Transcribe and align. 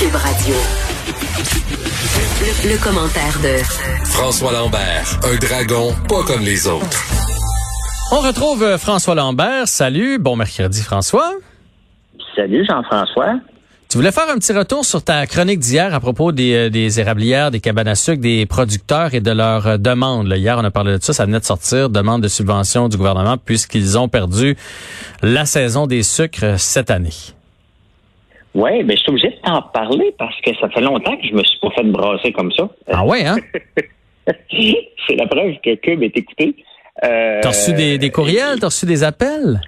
Cube 0.00 0.14
Radio. 0.16 0.54
Le, 2.40 2.72
le 2.72 2.82
commentaire 2.82 3.38
de 3.42 3.62
François 4.06 4.50
Lambert, 4.50 5.20
un 5.24 5.36
dragon 5.36 5.92
pas 6.08 6.22
comme 6.26 6.42
les 6.42 6.66
autres. 6.66 7.04
On 8.10 8.20
retrouve 8.20 8.62
euh, 8.62 8.78
François 8.78 9.14
Lambert. 9.14 9.68
Salut, 9.68 10.18
bon 10.18 10.36
mercredi 10.36 10.80
François. 10.80 11.34
Salut 12.34 12.64
Jean-François. 12.66 13.40
Tu 13.90 13.98
voulais 13.98 14.10
faire 14.10 14.30
un 14.30 14.38
petit 14.38 14.54
retour 14.54 14.86
sur 14.86 15.02
ta 15.04 15.26
chronique 15.26 15.58
d'hier 15.58 15.94
à 15.94 16.00
propos 16.00 16.32
des, 16.32 16.54
euh, 16.54 16.70
des 16.70 16.98
érablières, 16.98 17.50
des 17.50 17.60
cabanes 17.60 17.88
à 17.88 17.94
sucre, 17.94 18.22
des 18.22 18.46
producteurs 18.46 19.12
et 19.12 19.20
de 19.20 19.32
leurs 19.32 19.66
euh, 19.66 19.76
demandes. 19.76 20.28
Là, 20.28 20.38
hier, 20.38 20.56
on 20.58 20.64
a 20.64 20.70
parlé 20.70 20.96
de 20.96 21.02
ça, 21.02 21.12
ça 21.12 21.26
venait 21.26 21.40
de 21.40 21.44
sortir, 21.44 21.90
demande 21.90 22.22
de 22.22 22.28
subvention 22.28 22.88
du 22.88 22.96
gouvernement 22.96 23.36
puisqu'ils 23.36 23.98
ont 23.98 24.08
perdu 24.08 24.56
la 25.22 25.44
saison 25.44 25.86
des 25.86 26.02
sucres 26.02 26.58
cette 26.58 26.90
année. 26.90 27.12
Oui, 28.54 28.82
mais 28.84 28.96
je 28.96 29.02
suis 29.02 29.10
obligé 29.10 29.28
de 29.28 29.29
t'en 29.52 29.62
parler 29.62 30.14
parce 30.18 30.38
que 30.42 30.50
ça 30.60 30.68
fait 30.68 30.80
longtemps 30.80 31.16
que 31.16 31.26
je 31.26 31.34
me 31.34 31.42
suis 31.42 31.58
pas 31.60 31.70
fait 31.70 31.84
brasser 31.84 32.32
comme 32.32 32.52
ça. 32.52 32.68
Ah 32.88 33.04
ouais, 33.04 33.26
hein? 33.26 33.36
C'est 34.50 35.16
la 35.16 35.26
preuve 35.26 35.54
que 35.64 35.74
Cube 35.76 36.02
est 36.02 36.16
écouté. 36.16 36.54
Euh, 37.04 37.40
T'as 37.42 37.48
reçu 37.48 37.72
des, 37.72 37.98
des 37.98 38.10
courriels, 38.10 38.60
t'as 38.60 38.66
reçu 38.66 38.86
des 38.86 39.02
appels? 39.02 39.60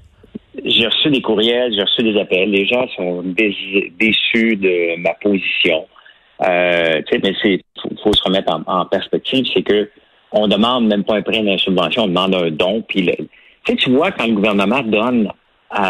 J'ai 0.64 0.86
reçu 0.86 1.10
des 1.10 1.22
courriels, 1.22 1.72
j'ai 1.74 1.82
reçu 1.82 2.02
des 2.02 2.20
appels. 2.20 2.50
Les 2.50 2.66
gens 2.66 2.86
sont 2.94 3.22
déçus 3.24 4.56
de 4.56 5.00
ma 5.00 5.14
position. 5.14 5.86
Euh, 6.46 7.00
tu 7.06 7.14
sais, 7.14 7.20
mais 7.24 7.32
c'est 7.42 7.60
faut, 7.80 7.88
faut 8.02 8.12
se 8.12 8.22
remettre 8.22 8.52
en, 8.54 8.80
en 8.80 8.84
perspective, 8.86 9.46
c'est 9.52 9.62
que 9.62 9.90
on 10.32 10.46
demande 10.48 10.86
même 10.86 11.04
pas 11.04 11.16
un 11.16 11.22
prêt 11.22 11.40
d'une 11.40 11.58
subvention, 11.58 12.04
on 12.04 12.08
demande 12.08 12.34
un 12.34 12.50
don. 12.50 12.82
Puis 12.86 13.08
tu 13.78 13.90
vois 13.90 14.10
quand 14.12 14.26
le 14.26 14.34
gouvernement 14.34 14.82
donne 14.82 15.28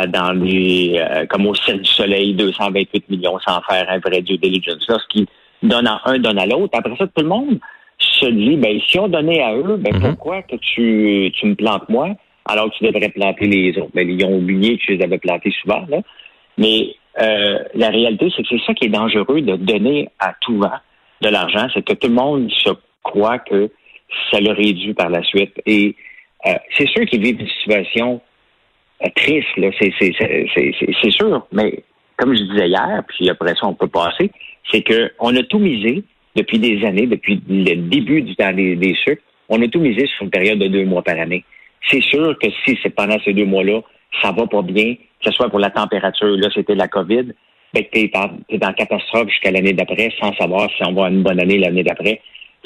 dans 0.08 0.32
les 0.32 0.94
euh, 0.98 1.26
comme 1.26 1.46
au 1.46 1.54
Cirque 1.54 1.80
du 1.82 1.90
Soleil 1.90 2.34
228 2.34 3.08
millions 3.10 3.38
sans 3.40 3.60
faire 3.62 3.88
un 3.88 3.98
vrai 3.98 4.22
due 4.22 4.38
diligence, 4.38 4.86
lorsqu'ils 4.88 5.26
donnent 5.62 5.86
à 5.88 6.00
un, 6.04 6.18
donne 6.18 6.38
à 6.38 6.46
l'autre. 6.46 6.76
Après 6.78 6.96
ça, 6.96 7.06
tout 7.06 7.22
le 7.22 7.28
monde 7.28 7.58
se 7.98 8.26
dit, 8.26 8.56
ben 8.56 8.80
si 8.88 8.98
on 8.98 9.08
donnait 9.08 9.42
à 9.42 9.54
eux, 9.54 9.76
ben 9.76 9.94
Mhm. 9.94 10.00
pourquoi 10.16 10.42
que 10.42 10.56
tu, 10.56 11.30
tu 11.34 11.46
me 11.46 11.54
plantes 11.54 11.88
moi? 11.88 12.10
Alors 12.44 12.70
que 12.70 12.76
tu 12.78 12.84
devrais 12.84 13.08
planter 13.08 13.46
les 13.46 13.78
autres? 13.78 13.92
Ben, 13.94 14.08
ils 14.08 14.24
ont 14.24 14.36
oublié 14.36 14.76
que 14.76 14.84
je 14.88 14.92
les 14.94 15.04
avais 15.04 15.18
plantés 15.18 15.52
souvent, 15.62 15.84
là. 15.88 15.98
Mais 16.58 16.94
euh, 17.20 17.58
la 17.74 17.88
réalité, 17.90 18.32
c'est 18.36 18.42
que 18.42 18.48
c'est 18.50 18.64
ça 18.66 18.74
qui 18.74 18.86
est 18.86 18.88
dangereux 18.88 19.40
de 19.40 19.56
donner 19.56 20.08
à 20.18 20.34
tout 20.40 20.58
va 20.58 20.82
de 21.20 21.28
l'argent, 21.28 21.68
c'est 21.72 21.82
que 21.84 21.92
tout 21.92 22.08
le 22.08 22.14
monde 22.14 22.50
se 22.50 22.70
croit 23.04 23.38
que 23.38 23.70
ça 24.30 24.40
leur 24.40 24.58
est 24.58 24.72
dû 24.72 24.92
par 24.94 25.08
la 25.08 25.22
suite. 25.22 25.54
Et 25.66 25.94
euh, 26.46 26.54
c'est 26.76 26.88
sûr 26.88 27.06
qu'ils 27.06 27.22
vivent 27.22 27.40
une 27.40 27.48
situation 27.48 28.20
triste, 29.10 29.56
là, 29.56 29.70
c'est, 29.78 31.10
sûr, 31.10 31.46
mais 31.52 31.82
comme 32.16 32.34
je 32.34 32.42
disais 32.42 32.68
hier, 32.68 33.02
puis 33.08 33.28
après 33.28 33.54
ça, 33.54 33.66
on 33.66 33.74
peut 33.74 33.88
passer, 33.88 34.30
c'est 34.70 34.82
que 34.82 35.10
on 35.18 35.34
a 35.36 35.42
tout 35.42 35.58
misé 35.58 36.04
depuis 36.36 36.58
des 36.58 36.84
années, 36.84 37.06
depuis 37.06 37.42
le 37.48 37.74
début 37.74 38.22
du 38.22 38.34
temps 38.36 38.52
des, 38.52 38.76
des 38.76 38.94
sucres, 38.94 39.22
on 39.48 39.60
a 39.60 39.68
tout 39.68 39.80
misé 39.80 40.06
sur 40.06 40.24
une 40.24 40.30
période 40.30 40.58
de 40.58 40.68
deux 40.68 40.84
mois 40.84 41.02
par 41.02 41.18
année. 41.18 41.44
C'est 41.88 42.02
sûr 42.02 42.38
que 42.38 42.48
si 42.64 42.78
c'est 42.82 42.94
pendant 42.94 43.18
ces 43.24 43.32
deux 43.32 43.44
mois-là, 43.44 43.80
ça 44.22 44.32
va 44.32 44.46
pas 44.46 44.62
bien, 44.62 44.94
que 44.94 45.30
ce 45.30 45.32
soit 45.32 45.48
pour 45.48 45.58
la 45.58 45.70
température, 45.70 46.36
là, 46.36 46.48
c'était 46.54 46.74
la 46.74 46.88
COVID, 46.88 47.32
ben, 47.74 47.84
t'es 47.90 48.10
en, 48.14 48.28
t'es 48.48 48.64
en 48.64 48.72
catastrophe 48.72 49.28
jusqu'à 49.28 49.50
l'année 49.50 49.72
d'après, 49.72 50.12
sans 50.20 50.34
savoir 50.34 50.68
si 50.76 50.82
on 50.82 50.86
va 50.86 50.90
avoir 50.90 51.08
une 51.08 51.22
bonne 51.22 51.40
année 51.40 51.58
l'année 51.58 51.82
d'après. 51.82 52.20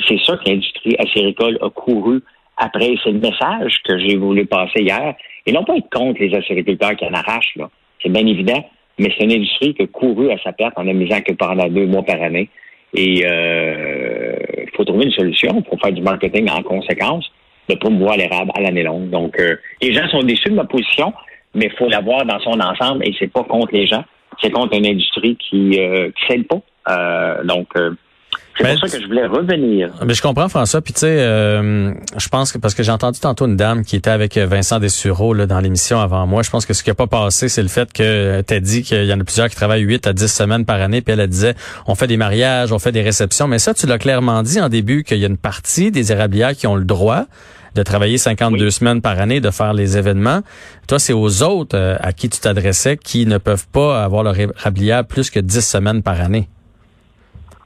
C'est 0.07 0.19
ça 0.25 0.37
que 0.37 0.51
l'industrie 0.51 0.97
acéricole 0.99 1.59
a 1.63 1.71
couru 1.71 2.23
après. 2.57 2.95
C'est 3.03 3.13
le 3.13 3.21
message 3.21 3.83
que 3.85 3.99
j'ai 3.99 4.17
voulu 4.17 4.47
passer 4.47 4.83
hier. 4.83 5.15
Et 5.47 5.53
non 5.53 5.65
pas 5.65 5.77
être 5.77 5.91
contre 5.91 6.21
les 6.21 6.35
acériculteurs 6.35 6.97
qui 6.97 7.05
en 7.05 7.13
arrachent, 7.13 7.57
là. 7.57 7.69
C'est 8.03 8.11
bien 8.11 8.27
évident. 8.27 8.65
Mais 8.99 9.13
c'est 9.17 9.25
une 9.25 9.33
industrie 9.33 9.75
qui 9.75 9.83
a 9.83 9.87
couru 9.87 10.31
à 10.31 10.39
sa 10.43 10.53
perte 10.53 10.75
en 10.77 10.85
ne 10.85 10.93
misant 10.93 11.21
que 11.21 11.33
pendant 11.33 11.69
deux 11.69 11.87
mois 11.87 12.03
par 12.03 12.23
année. 12.23 12.49
Et 12.95 13.21
il 13.21 14.71
faut 14.75 14.85
trouver 14.85 15.05
une 15.05 15.13
solution 15.13 15.61
pour 15.63 15.79
faire 15.81 15.93
du 15.93 16.01
marketing 16.01 16.49
en 16.51 16.63
conséquence 16.63 17.31
de 17.69 17.75
promouvoir 17.75 18.17
l'érable 18.17 18.51
à 18.55 18.61
l'année 18.61 18.83
longue. 18.83 19.11
Donc, 19.11 19.39
euh, 19.39 19.57
les 19.83 19.93
gens 19.93 20.09
sont 20.09 20.23
déçus 20.23 20.51
de 20.51 20.55
ma 20.55 20.65
position, 20.65 21.13
mais 21.55 21.67
il 21.67 21.73
faut 21.73 21.89
la 21.89 22.01
voir 22.01 22.25
dans 22.25 22.39
son 22.41 22.59
ensemble 22.61 23.07
et 23.07 23.15
c'est 23.19 23.33
pas 23.33 23.43
contre 23.45 23.73
les 23.73 23.87
gens, 23.87 24.05
c'est 24.41 24.51
contre 24.51 24.77
une 24.77 24.87
industrie 24.87 25.37
qui 25.37 25.79
euh, 25.81 26.11
qui 26.29 26.39
pas. 26.45 26.61
Euh, 26.89 27.45
donc, 27.45 27.69
euh, 27.77 27.93
c'est 28.57 28.65
Ben, 28.65 28.79
pour 28.79 28.89
ça 28.89 28.97
que 28.97 29.03
je 29.03 29.09
voulais 29.09 29.27
revenir. 29.27 29.91
Mais 30.07 30.15
je 30.15 30.23
comprends 30.23 30.49
François, 30.49 30.81
puis 30.81 30.93
tu 30.93 31.01
sais, 31.01 31.17
euh, 31.21 31.93
je 32.17 32.29
pense 32.29 32.53
que 32.53 32.59
parce 32.59 32.75
que 32.75 32.83
j'ai 32.83 32.93
entendu 32.93 33.21
tantôt 33.21 33.47
une 33.47 33.57
dame 33.57 33.85
qui 33.85 33.97
était 33.97 34.11
avec 34.11 34.37
Vincent 34.39 34.79
Dessureau 34.79 35.35
là, 35.35 35.47
dans 35.47 35.61
l'émission 35.61 36.01
avant 36.01 36.27
moi, 36.27 36.43
je 36.43 36.51
pense 36.51 36.67
que 36.67 36.75
ce 36.75 36.83
qui 36.83 36.91
a 36.91 36.95
pas 36.95 37.07
passé, 37.07 37.49
c'est 37.49 37.63
le 37.63 37.69
fait 37.69 37.93
que 37.93 38.41
t'as 38.43 38.61
dit 38.61 38.83
qu'il 38.83 39.05
y 39.05 39.13
en 39.13 39.21
a 39.21 39.25
plusieurs 39.25 39.49
qui 39.49 39.57
travaillent 39.57 39.83
8 39.83 40.07
à 40.07 40.13
10 40.13 40.27
semaines 40.33 40.65
par 40.65 40.81
année, 40.81 41.01
puis 41.03 41.13
elle, 41.13 41.21
elle 41.21 41.29
disait, 41.29 41.55
on 41.87 41.95
fait 41.95 42.07
des 42.07 42.17
mariages, 42.17 42.73
on 42.73 42.79
fait 42.79 42.93
des 42.93 43.03
réceptions, 43.03 43.47
mais 43.49 43.59
ça, 43.59 43.75
tu 43.75 43.87
l'as 43.87 43.99
clairement 43.99 44.43
dit 44.43 44.61
en 44.61 44.69
début 44.69 45.05
qu'il 45.05 45.19
y 45.19 45.25
a 45.25 45.29
une 45.29 45.37
partie 45.37 45.91
des 45.91 46.13
érablières 46.13 46.55
qui 46.55 46.67
ont 46.67 46.77
le 46.77 46.85
droit 46.85 47.25
de 47.75 47.83
travailler 47.83 48.17
52 48.17 48.65
Oui. 48.65 48.73
semaines 48.73 49.03
par 49.03 49.19
année, 49.21 49.41
de 49.41 49.51
faire 49.51 49.75
les 49.75 49.99
événements. 49.99 50.41
Toi, 50.89 50.99
c'est 50.99 51.13
aux 51.13 51.43
autres 51.43 51.77
euh, 51.77 51.97
à 52.01 52.15
qui 52.15 52.31
tu 52.31 52.41
t'adressais 52.41 52.97
qui 52.97 53.27
ne 53.27 53.37
peuvent 53.37 53.67
pas 53.71 54.03
avoir 54.03 54.23
leur 54.23 54.35
érablière 54.39 55.05
plus 55.05 55.29
que 55.29 55.41
10 55.41 55.61
semaines 55.61 56.03
par 56.03 56.19
année. 56.23 56.49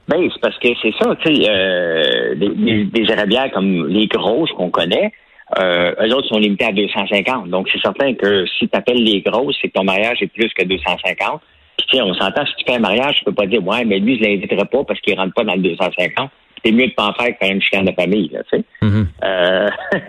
Ben, 0.07 0.29
c'est 0.33 0.41
parce 0.41 0.57
que 0.57 0.67
c'est 0.81 0.93
ça, 0.99 1.15
tu 1.23 1.35
sais, 1.35 1.49
euh, 1.49 2.35
des, 2.35 2.85
des, 2.85 3.51
comme 3.53 3.87
les 3.87 4.07
grosses 4.07 4.51
qu'on 4.51 4.69
connaît, 4.69 5.11
euh, 5.59 5.93
eux 6.01 6.15
autres 6.15 6.27
sont 6.27 6.39
limités 6.39 6.65
à 6.65 6.71
250. 6.71 7.49
Donc, 7.49 7.69
c'est 7.71 7.81
certain 7.81 8.13
que 8.13 8.45
si 8.57 8.67
tu 8.67 8.77
appelles 8.77 9.03
les 9.03 9.21
grosses, 9.21 9.55
c'est 9.61 9.67
que 9.69 9.73
ton 9.73 9.83
mariage 9.83 10.21
est 10.21 10.27
plus 10.27 10.49
que 10.53 10.63
250. 10.63 11.41
Puis, 11.77 11.87
tu 11.87 11.97
sais, 11.97 12.01
on 12.03 12.13
s'entend, 12.13 12.45
si 12.45 12.53
tu 12.57 12.65
fais 12.65 12.77
un 12.77 12.81
mariage, 12.81 13.17
tu 13.19 13.25
peux 13.25 13.33
pas 13.33 13.45
dire, 13.45 13.65
ouais, 13.65 13.85
mais 13.85 13.99
lui, 13.99 14.17
je 14.17 14.23
l'inviterai 14.23 14.65
pas 14.65 14.83
parce 14.83 14.99
qu'il 15.01 15.17
rentre 15.17 15.33
pas 15.33 15.43
dans 15.43 15.55
le 15.55 15.61
250. 15.61 16.29
C'est 16.63 16.71
mieux 16.71 16.87
de 16.87 16.93
pas 16.93 17.07
en 17.07 17.13
faire 17.13 17.27
que 17.27 17.45
faire 17.45 17.53
une 17.55 17.61
chicane 17.61 17.85
de 17.85 17.91
famille, 17.91 18.29
tu 18.29 18.57
sais. 18.57 18.63
Mhm. 18.81 19.07
Euh, 19.23 19.69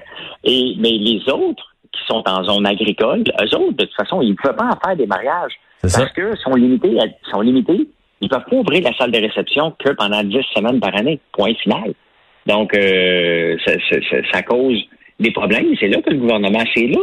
et, 0.44 0.74
mais 0.78 0.90
les 0.90 1.22
autres 1.30 1.64
qui 1.92 2.00
sont 2.06 2.22
en 2.26 2.44
zone 2.44 2.66
agricole, 2.66 3.22
eux 3.40 3.56
autres, 3.56 3.76
de 3.76 3.84
toute 3.84 3.94
façon, 3.96 4.20
ils 4.20 4.30
ne 4.30 4.34
peuvent 4.36 4.56
pas 4.56 4.66
en 4.70 4.86
faire 4.86 4.96
des 4.96 5.06
mariages. 5.06 5.52
C'est 5.82 5.88
ça. 5.88 6.00
Parce 6.00 6.12
que 6.12 6.36
sont 6.38 6.54
limités, 6.54 6.98
à- 7.00 7.30
sont 7.30 7.40
limités. 7.40 7.88
Ils 8.22 8.28
peuvent 8.28 8.44
pas 8.48 8.56
ouvrir 8.56 8.82
la 8.82 8.96
salle 8.96 9.10
de 9.10 9.18
réception 9.18 9.72
que 9.78 9.90
pendant 9.90 10.22
10 10.22 10.38
semaines 10.54 10.80
par 10.80 10.94
année. 10.94 11.18
Point 11.32 11.54
final. 11.54 11.92
Donc, 12.46 12.74
euh, 12.74 13.56
ça, 13.66 13.72
ça- 13.90 14.30
ça- 14.32 14.42
cause 14.42 14.80
des 15.18 15.32
problèmes. 15.32 15.74
C'est 15.78 15.88
là 15.88 16.00
que 16.00 16.10
le 16.10 16.18
gouvernement, 16.18 16.64
c'est 16.74 16.86
là 16.86 17.00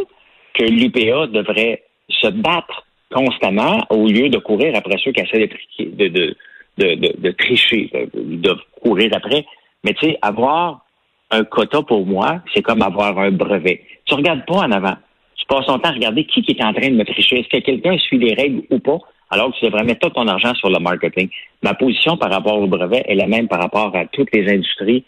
que 0.53 0.63
l'UPA 0.63 1.28
devrait 1.28 1.84
se 2.09 2.28
battre 2.28 2.85
constamment 3.12 3.85
au 3.90 4.07
lieu 4.07 4.30
de 4.30 4.38
courir 4.38 4.74
après 4.75 4.97
ceux 5.03 5.12
qui 5.12 5.22
essaient 5.22 5.50
de, 5.80 6.35
de, 6.78 7.31
tricher, 7.31 7.90
de, 8.13 8.56
courir 8.81 9.12
après. 9.13 9.46
Mais 9.84 9.94
tu 9.94 10.07
sais, 10.07 10.18
avoir 10.22 10.86
un 11.31 11.44
quota 11.44 11.81
pour 11.81 12.06
moi, 12.06 12.41
c'est 12.53 12.62
comme 12.62 12.81
avoir 12.81 13.18
un 13.19 13.31
brevet. 13.31 13.84
Tu 14.06 14.13
regardes 14.13 14.46
pas 14.46 14.59
en 14.59 14.72
avant. 14.72 14.96
Tu 15.36 15.46
passes 15.47 15.66
ton 15.66 15.80
temps 15.80 15.90
à 15.90 15.94
regarder 15.94 16.24
qui 16.25 16.44
est 16.47 16.63
en 16.63 16.74
train 16.74 16.90
de 16.90 16.96
me 16.96 17.06
tricher. 17.06 17.40
Est-ce 17.40 17.50
que 17.50 17.63
quelqu'un 17.63 17.97
suit 17.97 18.18
les 18.19 18.34
règles 18.34 18.63
ou 18.69 18.80
pas? 18.80 19.00
Alors 19.29 19.51
que 19.51 19.59
tu 19.59 19.66
devrais 19.66 19.84
mettre 19.84 20.07
tout 20.07 20.09
ton 20.09 20.28
argent 20.28 20.53
sur 20.56 20.69
le 20.69 20.79
marketing. 20.79 21.29
Ma 21.62 21.73
position 21.73 22.17
par 22.17 22.31
rapport 22.31 22.59
au 22.59 22.67
brevet 22.67 23.03
est 23.07 23.16
la 23.16 23.28
même 23.28 23.47
par 23.47 23.59
rapport 23.59 23.95
à 23.95 24.06
toutes 24.06 24.34
les 24.34 24.51
industries 24.51 25.03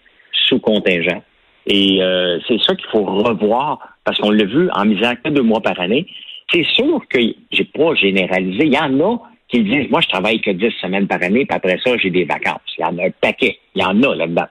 sous 0.48 0.60
contingent. 0.60 1.22
Et 1.68 2.02
euh, 2.02 2.40
c'est 2.48 2.62
ça 2.62 2.76
qu'il 2.76 2.88
faut 2.92 3.04
revoir 3.04 3.80
parce 4.04 4.18
qu'on 4.20 4.32
l'a 4.32 4.46
vu 4.46 4.70
en 4.74 4.86
misant 4.86 5.14
que 5.24 5.30
deux 5.30 5.44
mois 5.44 5.62
par 5.62 5.80
année. 5.80 6.06
C'est 6.52 6.66
sûr 6.74 7.02
que 7.10 7.20
j'ai 7.52 7.64
pas 7.66 7.96
généralisé. 7.96 8.66
Il 8.66 8.74
y 8.74 8.78
en 8.78 9.00
a 9.00 9.18
qui 9.48 9.64
disent, 9.64 9.90
moi, 9.90 10.02
je 10.02 10.08
travaille 10.08 10.40
que 10.40 10.52
10 10.52 10.72
semaines 10.82 11.08
par 11.08 11.22
année, 11.22 11.46
puis 11.46 11.56
après 11.56 11.78
ça, 11.84 11.98
j'ai 11.98 12.10
des 12.10 12.24
vacances. 12.24 12.62
Il 12.78 12.82
y 12.82 12.86
en 12.86 12.98
a 12.98 13.08
un 13.08 13.12
paquet. 13.22 13.58
Il 13.76 13.82
y 13.82 13.86
en 13.86 14.02
a 14.04 14.16
là-dedans. 14.16 14.48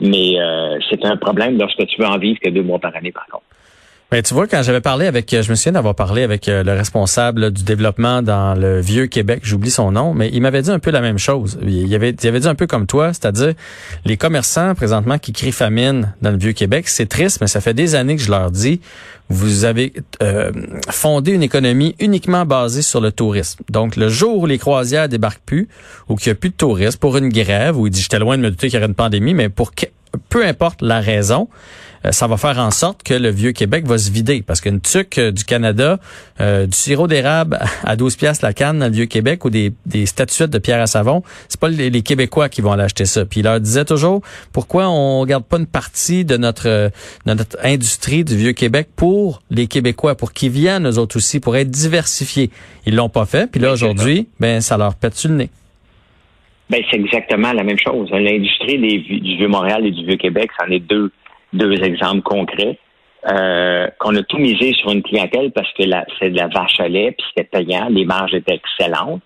Mais 0.00 0.40
euh, 0.40 0.78
c'est 0.88 1.04
un 1.04 1.16
problème 1.16 1.58
lorsque 1.58 1.84
tu 1.86 2.00
veux 2.00 2.06
en 2.06 2.18
vivre 2.18 2.38
que 2.40 2.50
deux 2.50 2.62
mois 2.62 2.78
par 2.78 2.94
année, 2.94 3.10
par 3.10 3.26
contre. 3.26 3.44
Ben, 4.10 4.22
tu 4.22 4.32
vois, 4.32 4.46
quand 4.46 4.62
j'avais 4.62 4.80
parlé 4.80 5.06
avec, 5.06 5.34
euh, 5.34 5.42
je 5.42 5.50
me 5.50 5.54
souviens 5.54 5.72
d'avoir 5.72 5.94
parlé 5.94 6.22
avec 6.22 6.48
euh, 6.48 6.64
le 6.64 6.72
responsable 6.72 7.50
du 7.50 7.62
développement 7.62 8.22
dans 8.22 8.54
le 8.54 8.80
vieux 8.80 9.06
Québec, 9.06 9.40
j'oublie 9.42 9.70
son 9.70 9.92
nom, 9.92 10.14
mais 10.14 10.30
il 10.32 10.40
m'avait 10.40 10.62
dit 10.62 10.70
un 10.70 10.78
peu 10.78 10.90
la 10.90 11.02
même 11.02 11.18
chose. 11.18 11.58
Il 11.62 11.94
avait, 11.94 12.16
il 12.18 12.26
avait 12.26 12.40
dit 12.40 12.48
un 12.48 12.54
peu 12.54 12.66
comme 12.66 12.86
toi, 12.86 13.12
c'est-à-dire 13.12 13.52
les 14.06 14.16
commerçants 14.16 14.74
présentement 14.74 15.18
qui 15.18 15.34
crient 15.34 15.52
famine 15.52 16.14
dans 16.22 16.30
le 16.30 16.38
vieux 16.38 16.52
Québec, 16.52 16.88
c'est 16.88 17.04
triste, 17.04 17.42
mais 17.42 17.48
ça 17.48 17.60
fait 17.60 17.74
des 17.74 17.94
années 17.94 18.16
que 18.16 18.22
je 18.22 18.30
leur 18.30 18.50
dis, 18.50 18.80
vous 19.28 19.66
avez 19.66 19.92
euh, 20.22 20.52
fondé 20.88 21.32
une 21.32 21.42
économie 21.42 21.94
uniquement 22.00 22.46
basée 22.46 22.80
sur 22.80 23.02
le 23.02 23.12
tourisme. 23.12 23.62
Donc, 23.68 23.96
le 23.96 24.08
jour 24.08 24.38
où 24.38 24.46
les 24.46 24.56
croisières 24.56 25.10
débarquent 25.10 25.44
plus, 25.44 25.68
ou 26.08 26.16
qu'il 26.16 26.32
n'y 26.32 26.32
a 26.32 26.40
plus 26.40 26.48
de 26.48 26.54
touristes, 26.54 26.98
pour 26.98 27.18
une 27.18 27.28
grève, 27.28 27.76
où 27.76 27.86
il 27.86 27.90
dit, 27.90 28.00
j'étais 28.00 28.18
loin 28.18 28.38
de 28.38 28.42
me 28.42 28.48
douter 28.48 28.68
qu'il 28.68 28.76
y 28.76 28.78
aurait 28.78 28.88
une 28.88 28.94
pandémie, 28.94 29.34
mais 29.34 29.50
pour 29.50 29.74
que, 29.74 29.84
peu 30.30 30.46
importe 30.46 30.80
la 30.80 31.00
raison, 31.00 31.48
ça 32.10 32.26
va 32.26 32.36
faire 32.36 32.58
en 32.58 32.70
sorte 32.70 33.02
que 33.02 33.14
le 33.14 33.30
vieux 33.30 33.52
Québec 33.52 33.86
va 33.86 33.98
se 33.98 34.10
vider 34.10 34.42
parce 34.42 34.60
qu'une 34.60 34.80
tuque 34.80 35.18
euh, 35.18 35.30
du 35.30 35.44
Canada, 35.44 35.98
euh, 36.40 36.66
du 36.66 36.76
sirop 36.76 37.06
d'érable 37.06 37.58
à 37.84 37.96
12 37.96 38.16
pièces 38.16 38.42
la 38.42 38.52
canne 38.52 38.78
dans 38.78 38.86
le 38.86 38.92
vieux 38.92 39.06
Québec 39.06 39.44
ou 39.44 39.50
des, 39.50 39.72
des 39.86 40.06
statuettes 40.06 40.50
de 40.50 40.58
pierre 40.58 40.80
à 40.80 40.86
savon, 40.86 41.22
c'est 41.48 41.60
pas 41.60 41.68
les, 41.68 41.90
les 41.90 42.02
Québécois 42.02 42.48
qui 42.48 42.60
vont 42.60 42.72
aller 42.72 42.84
acheter 42.84 43.04
ça. 43.04 43.24
Puis 43.24 43.40
il 43.40 43.44
leur 43.44 43.60
disait 43.60 43.84
toujours 43.84 44.22
pourquoi 44.52 44.88
on 44.88 45.24
garde 45.24 45.44
pas 45.44 45.58
une 45.58 45.66
partie 45.66 46.24
de 46.24 46.36
notre 46.36 46.68
euh, 46.68 46.88
de 47.26 47.34
notre 47.34 47.56
industrie 47.64 48.24
du 48.24 48.36
vieux 48.36 48.52
Québec 48.52 48.88
pour 48.96 49.42
les 49.50 49.66
Québécois 49.66 50.14
pour 50.14 50.32
qu'ils 50.32 50.50
viennent 50.50 50.88
eux 50.88 50.98
autres 50.98 51.16
aussi 51.16 51.40
pour 51.40 51.56
être 51.56 51.70
diversifiés? 51.70 52.50
Ils 52.86 52.94
l'ont 52.94 53.08
pas 53.08 53.26
fait. 53.26 53.50
Puis 53.50 53.60
là 53.60 53.72
aujourd'hui, 53.72 54.28
ben 54.40 54.60
ça 54.60 54.76
leur 54.76 54.94
pète 54.94 55.14
sur 55.14 55.30
le 55.30 55.36
nez. 55.36 55.50
Ben, 56.70 56.82
c'est 56.90 56.98
exactement 56.98 57.52
la 57.52 57.64
même 57.64 57.78
chose. 57.78 58.10
L'industrie 58.10 58.78
du 58.78 59.36
Vieux-Montréal 59.36 59.86
et 59.86 59.90
du 59.90 60.04
Vieux-Québec, 60.04 60.50
c'en 60.60 60.70
est 60.70 60.80
deux, 60.80 61.10
deux 61.52 61.82
exemples 61.82 62.22
concrets. 62.22 62.78
Euh, 63.28 63.88
qu'on 63.98 64.14
a 64.14 64.22
tout 64.22 64.38
misé 64.38 64.72
sur 64.74 64.92
une 64.92 65.02
clientèle 65.02 65.50
parce 65.50 65.66
que 65.72 65.82
c'est 66.20 66.30
de 66.30 66.36
la 66.36 66.46
vache 66.46 66.78
à 66.78 66.86
lait, 66.86 67.10
puis 67.10 67.26
c'était 67.34 67.48
payant, 67.48 67.88
les 67.90 68.04
marges 68.04 68.32
étaient 68.32 68.54
excellentes. 68.54 69.24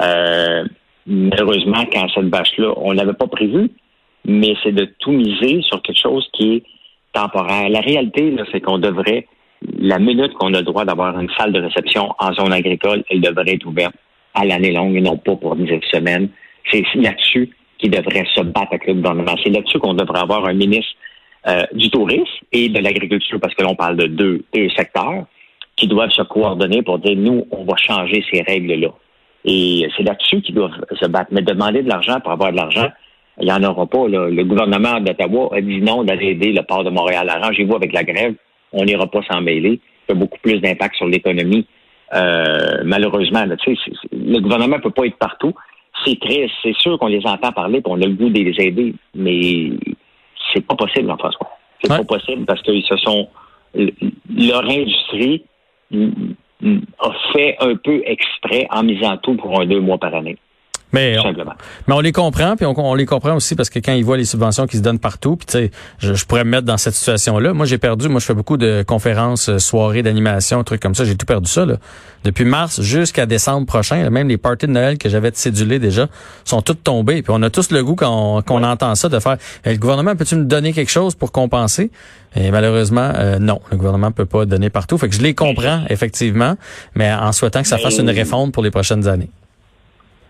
Euh, 0.00 0.64
malheureusement, 1.06 1.84
quand 1.90 2.06
cette 2.14 2.28
vache-là, 2.28 2.74
on 2.76 2.92
l'avait 2.92 3.14
pas 3.14 3.28
prévu, 3.28 3.70
mais 4.26 4.54
c'est 4.62 4.72
de 4.72 4.84
tout 4.98 5.12
miser 5.12 5.62
sur 5.62 5.80
quelque 5.80 5.98
chose 5.98 6.28
qui 6.34 6.56
est 6.56 6.62
temporaire. 7.14 7.70
La 7.70 7.80
réalité, 7.80 8.36
c'est 8.52 8.60
qu'on 8.60 8.78
devrait, 8.78 9.26
la 9.78 9.98
minute 9.98 10.34
qu'on 10.34 10.52
a 10.52 10.58
le 10.58 10.64
droit 10.64 10.84
d'avoir 10.84 11.18
une 11.18 11.30
salle 11.38 11.52
de 11.52 11.62
réception 11.62 12.14
en 12.18 12.34
zone 12.34 12.52
agricole, 12.52 13.02
elle 13.08 13.22
devrait 13.22 13.54
être 13.54 13.66
ouverte 13.66 13.94
à 14.34 14.44
l'année 14.44 14.72
longue 14.72 14.96
et 14.96 15.00
non 15.00 15.16
pas 15.16 15.36
pour 15.36 15.56
10 15.56 15.68
semaines. 15.90 16.28
C'est 16.70 16.84
là-dessus 16.94 17.50
qu'il 17.78 17.90
devrait 17.90 18.26
se 18.34 18.42
battre 18.42 18.68
avec 18.72 18.86
le 18.86 18.94
gouvernement. 18.94 19.34
C'est 19.42 19.50
là-dessus 19.50 19.78
qu'on 19.78 19.94
devrait 19.94 20.20
avoir 20.20 20.46
un 20.46 20.54
ministre 20.54 20.92
euh, 21.46 21.62
du 21.72 21.90
tourisme 21.90 22.24
et 22.52 22.68
de 22.68 22.78
l'agriculture, 22.78 23.40
parce 23.40 23.54
que 23.54 23.62
l'on 23.62 23.74
parle 23.74 23.96
de 23.96 24.06
deux, 24.06 24.44
deux 24.54 24.68
secteurs 24.70 25.26
qui 25.76 25.86
doivent 25.86 26.10
se 26.10 26.22
coordonner 26.22 26.82
pour 26.82 26.98
dire, 26.98 27.16
nous, 27.16 27.46
on 27.50 27.64
va 27.64 27.76
changer 27.76 28.24
ces 28.30 28.42
règles-là. 28.42 28.88
Et 29.44 29.88
c'est 29.96 30.04
là-dessus 30.04 30.40
qu'ils 30.42 30.54
doivent 30.54 30.84
se 31.00 31.06
battre. 31.06 31.30
Mais 31.32 31.42
demander 31.42 31.82
de 31.82 31.88
l'argent 31.88 32.20
pour 32.20 32.32
avoir 32.32 32.52
de 32.52 32.56
l'argent, 32.56 32.88
il 33.40 33.46
n'y 33.46 33.52
en 33.52 33.62
aura 33.64 33.86
pas. 33.86 34.06
Le 34.06 34.44
gouvernement 34.44 35.00
d'Ottawa 35.00 35.50
a 35.52 35.60
dit 35.60 35.80
non 35.80 36.04
d'aller 36.04 36.28
aider 36.28 36.52
le 36.52 36.62
port 36.62 36.84
de 36.84 36.90
Montréal. 36.90 37.28
Arrangez-vous 37.28 37.74
avec 37.74 37.92
la 37.92 38.04
grève. 38.04 38.34
On 38.72 38.84
n'ira 38.84 39.06
pas 39.06 39.22
s'en 39.30 39.40
mêler. 39.40 39.80
Ça 40.06 40.14
a 40.14 40.16
beaucoup 40.16 40.38
plus 40.42 40.60
d'impact 40.60 40.96
sur 40.96 41.06
l'économie. 41.06 41.66
Euh, 42.14 42.82
malheureusement, 42.84 43.44
le 43.44 44.38
gouvernement 44.40 44.76
ne 44.76 44.82
peut 44.82 44.90
pas 44.90 45.06
être 45.06 45.16
partout. 45.16 45.54
C'est 46.04 46.20
triste. 46.20 46.54
C'est 46.62 46.76
sûr 46.76 46.98
qu'on 46.98 47.06
les 47.06 47.24
entend 47.26 47.52
parler 47.52 47.78
et 47.78 47.82
on 47.86 48.00
a 48.00 48.06
le 48.06 48.14
goût 48.14 48.28
de 48.28 48.38
les 48.38 48.64
aider. 48.64 48.94
Mais 49.14 49.70
c'est 50.52 50.66
pas 50.66 50.74
possible, 50.74 51.08
Jean-François. 51.08 51.50
C'est 51.82 51.88
pas 51.88 52.04
possible 52.04 52.44
parce 52.44 52.62
qu'ils 52.62 52.84
se 52.84 52.96
sont. 52.96 53.28
Leur 53.74 54.64
industrie 54.64 55.44
a 55.92 57.12
fait 57.32 57.56
un 57.60 57.74
peu 57.76 58.02
exprès 58.06 58.66
en 58.70 58.82
misant 58.82 59.16
tout 59.16 59.34
pour 59.34 59.60
un 59.60 59.66
deux 59.66 59.80
mois 59.80 59.98
par 59.98 60.14
année. 60.14 60.38
Mais 60.92 61.18
on, 61.18 61.32
mais 61.88 61.94
on 61.94 62.00
les 62.00 62.12
comprend, 62.12 62.54
puis 62.54 62.66
on, 62.66 62.94
les 62.94 63.06
comprend 63.06 63.34
aussi 63.34 63.54
parce 63.54 63.70
que 63.70 63.78
quand 63.78 63.92
ils 63.92 64.04
voient 64.04 64.18
les 64.18 64.26
subventions 64.26 64.66
qui 64.66 64.76
se 64.76 64.82
donnent 64.82 64.98
partout, 64.98 65.36
puis 65.36 65.46
tu 65.46 65.52
sais, 65.52 65.70
je, 65.98 66.24
pourrais 66.26 66.44
me 66.44 66.50
mettre 66.50 66.66
dans 66.66 66.76
cette 66.76 66.94
situation-là. 66.94 67.54
Moi, 67.54 67.64
j'ai 67.64 67.78
perdu. 67.78 68.08
Moi, 68.08 68.20
je 68.20 68.26
fais 68.26 68.34
beaucoup 68.34 68.58
de 68.58 68.84
conférences, 68.86 69.48
euh, 69.48 69.58
soirées 69.58 70.02
d'animation, 70.02 70.62
trucs 70.64 70.82
comme 70.82 70.94
ça. 70.94 71.04
J'ai 71.04 71.16
tout 71.16 71.24
perdu 71.24 71.50
ça. 71.50 71.64
Là. 71.64 71.76
Depuis 72.24 72.44
mars 72.44 72.82
jusqu'à 72.82 73.24
décembre 73.24 73.66
prochain, 73.66 74.08
même 74.10 74.28
les 74.28 74.36
parties 74.36 74.66
de 74.66 74.72
Noël 74.72 74.98
que 74.98 75.08
j'avais 75.08 75.30
cédulées 75.32 75.78
déjà 75.78 76.08
sont 76.44 76.60
toutes 76.60 76.82
tombées. 76.84 77.22
Puis 77.22 77.32
on 77.34 77.42
a 77.42 77.48
tous 77.48 77.70
le 77.70 77.82
goût 77.82 77.96
quand 77.96 78.42
on, 78.48 78.62
entend 78.62 78.94
ça 78.94 79.08
de 79.08 79.18
faire. 79.18 79.38
le 79.64 79.76
gouvernement 79.76 80.14
peut-tu 80.14 80.36
me 80.36 80.44
donner 80.44 80.72
quelque 80.72 80.90
chose 80.90 81.14
pour 81.14 81.32
compenser? 81.32 81.90
Et 82.36 82.50
malheureusement, 82.50 83.12
euh, 83.16 83.38
non, 83.38 83.60
le 83.70 83.76
gouvernement 83.76 84.12
peut 84.12 84.26
pas 84.26 84.44
donner 84.44 84.70
partout. 84.70 84.98
Fait 84.98 85.08
que 85.08 85.14
je 85.14 85.22
les 85.22 85.34
comprends 85.34 85.84
effectivement, 85.88 86.56
mais 86.94 87.12
en 87.12 87.32
souhaitant 87.32 87.62
que 87.62 87.68
ça 87.68 87.78
fasse 87.78 87.98
une 87.98 88.10
réforme 88.10 88.52
pour 88.52 88.62
les 88.62 88.70
prochaines 88.70 89.08
années. 89.08 89.30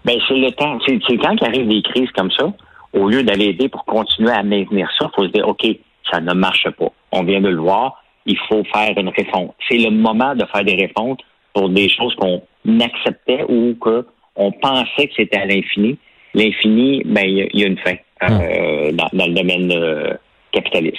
Ben, 0.05 0.19
c'est 0.27 0.35
le 0.35 0.51
temps. 0.53 0.79
C'est 0.87 0.99
quand 1.19 1.35
il 1.41 1.45
arrive 1.45 1.69
des 1.69 1.83
crises 1.83 2.11
comme 2.13 2.31
ça, 2.33 2.53
au 2.93 3.09
lieu 3.09 3.23
d'aller 3.23 3.47
aider 3.47 3.69
pour 3.69 3.85
continuer 3.85 4.33
à 4.33 4.43
maintenir 4.43 4.89
ça, 4.99 5.11
il 5.11 5.15
faut 5.15 5.27
se 5.27 5.33
dire, 5.33 5.49
OK, 5.49 5.67
ça 6.11 6.21
ne 6.21 6.35
marche 6.35 6.69
pas. 6.71 6.93
On 7.13 7.23
vient 7.23 7.41
de 7.41 7.49
le 7.49 7.61
voir. 7.61 8.03
Il 8.27 8.39
faut 8.49 8.63
faire 8.73 8.97
une 8.97 9.09
réforme. 9.09 9.49
C'est 9.69 9.79
le 9.79 9.91
moment 9.91 10.35
de 10.35 10.45
faire 10.47 10.65
des 10.65 10.75
réformes 10.75 11.17
pour 11.55 11.69
des 11.69 11.89
choses 11.89 12.15
qu'on 12.17 12.43
acceptait 12.81 13.45
ou 13.49 13.75
qu'on 13.81 14.53
pensait 14.53 15.09
que 15.09 15.15
c'était 15.17 15.39
à 15.39 15.47
l'infini. 15.47 15.99
L'infini, 16.35 17.03
ben, 17.05 17.25
il 17.27 17.49
y, 17.53 17.65
a 17.65 17.67
une 17.67 17.79
fin 17.79 17.95
euh, 18.23 18.89
hum. 18.91 18.97
dans, 18.97 19.27
le 19.27 19.35
domaine 19.35 19.73
euh, 19.73 20.15
capitaliste. 20.53 20.99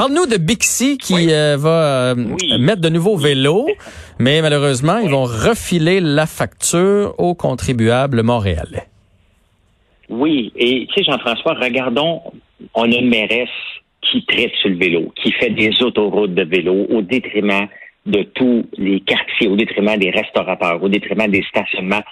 Parle-nous 0.00 0.24
de 0.24 0.38
Bixi 0.38 0.96
qui 0.96 1.30
euh, 1.30 1.58
va 1.58 2.12
euh, 2.12 2.14
mettre 2.58 2.80
de 2.80 2.88
nouveaux 2.88 3.18
vélos, 3.18 3.66
mais 4.18 4.40
malheureusement, 4.40 4.96
ils 4.96 5.10
vont 5.10 5.24
refiler 5.24 6.00
la 6.00 6.24
facture 6.24 7.14
aux 7.18 7.34
contribuables 7.34 8.22
montréalais. 8.22 8.84
Oui, 10.08 10.54
et 10.56 10.86
tu 10.86 10.94
sais, 10.94 11.04
Jean-François, 11.04 11.52
regardons, 11.52 12.22
on 12.72 12.90
a 12.90 12.94
une 12.94 13.10
mairesse 13.10 13.50
qui 14.10 14.24
traite 14.24 14.52
sur 14.62 14.70
le 14.70 14.76
vélo, 14.76 15.12
qui 15.22 15.32
fait 15.32 15.50
des 15.50 15.82
autoroutes 15.82 16.34
de 16.34 16.44
vélo 16.44 16.86
au 16.88 17.02
détriment 17.02 17.68
de 18.06 18.22
tous 18.22 18.64
les 18.78 19.00
quartiers, 19.00 19.48
au 19.48 19.56
détriment 19.56 19.98
des 19.98 20.08
restaurateurs, 20.08 20.82
au 20.82 20.88
détriment 20.88 21.28
des 21.28 21.42
stationnements. 21.42 22.02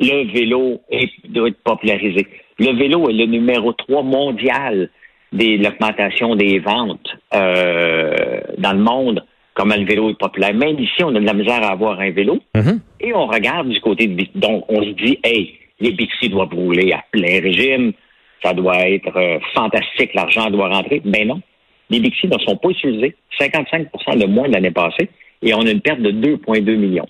Le 0.00 0.32
vélo 0.32 0.80
doit 1.28 1.46
être 1.46 1.62
popularisé. 1.62 2.26
Le 2.58 2.76
vélo 2.76 3.08
est 3.08 3.12
le 3.12 3.26
numéro 3.26 3.72
3 3.72 4.02
mondial 4.02 4.90
de 5.32 5.62
l'augmentation 5.62 6.36
des 6.36 6.58
ventes 6.58 7.08
euh, 7.34 8.40
dans 8.58 8.72
le 8.72 8.78
monde, 8.78 9.24
comme 9.54 9.72
le 9.72 9.84
vélo 9.84 10.10
est 10.10 10.18
populaire. 10.18 10.54
Même 10.54 10.78
ici, 10.78 11.02
on 11.02 11.14
a 11.14 11.20
de 11.20 11.26
la 11.26 11.34
misère 11.34 11.62
à 11.62 11.72
avoir 11.72 12.00
un 12.00 12.10
vélo. 12.10 12.38
Mm-hmm. 12.54 12.78
Et 13.00 13.14
on 13.14 13.26
regarde 13.26 13.68
du 13.68 13.80
côté 13.80 14.06
de 14.06 14.26
Donc, 14.34 14.64
on 14.68 14.82
se 14.82 14.90
dit, 14.90 15.18
hey, 15.24 15.58
les 15.80 15.92
Bixi 15.92 16.28
doivent 16.28 16.54
rouler 16.54 16.92
à 16.92 17.04
plein 17.10 17.40
régime. 17.40 17.92
Ça 18.42 18.52
doit 18.52 18.88
être 18.88 19.16
euh, 19.16 19.38
fantastique, 19.54 20.14
l'argent 20.14 20.50
doit 20.50 20.68
rentrer. 20.68 21.00
Ben 21.04 21.26
non. 21.26 21.40
Les 21.90 22.00
Bixi 22.00 22.26
ne 22.26 22.38
sont 22.38 22.56
pas 22.56 22.70
utilisés. 22.70 23.14
55% 23.40 24.18
de 24.18 24.26
moins 24.26 24.48
de 24.48 24.54
l'année 24.54 24.70
passée. 24.70 25.08
Et 25.42 25.54
on 25.54 25.60
a 25.60 25.70
une 25.70 25.80
perte 25.80 26.00
de 26.00 26.10
2,2 26.10 26.76
millions. 26.76 27.08